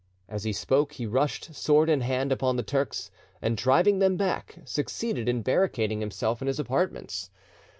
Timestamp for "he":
0.45-0.51, 0.93-1.05